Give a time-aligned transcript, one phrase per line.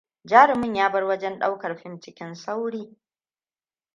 [0.29, 2.97] Jarumin ya bar wajen ɗaukar fim cikin sauri.